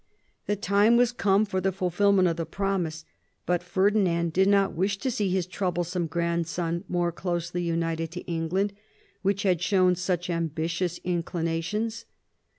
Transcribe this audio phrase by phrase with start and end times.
[0.47, 3.05] The timovwas n THE FRENCH ALLIANCE 83 come for the fulfilment of the promise;
[3.45, 8.73] but Ferdinand did not wish to see his troublesome grandson more closely united to England,
[9.21, 12.05] which had shown such am bitious inclinations.